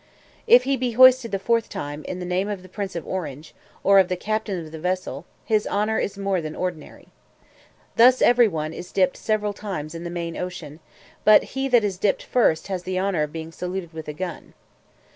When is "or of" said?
3.83-4.07